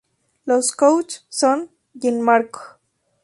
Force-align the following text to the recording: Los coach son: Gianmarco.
Los 0.45 0.71
coach 0.71 1.17
son: 1.29 1.69
Gianmarco. 1.93 2.59